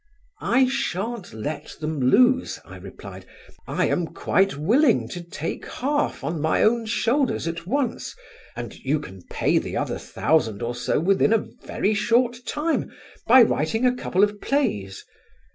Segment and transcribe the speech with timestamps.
[0.41, 3.27] "I shan't let them lose," I replied,
[3.67, 8.15] "I am quite willing to take half on my own shoulders at once
[8.55, 12.91] and you can pay the other thousand or so within a very short time
[13.27, 15.05] by writing a couple of plays.